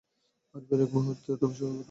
পারিবারিক 0.55 0.89
মূহুর্তে 0.95 1.31
তুমি 1.41 1.53
স্বাগত। 1.57 1.79